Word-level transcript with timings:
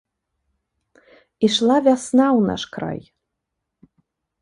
Ішла 1.49 1.77
вясна 1.91 2.25
ў 2.37 2.41
наш 2.51 2.63
край. 2.79 3.01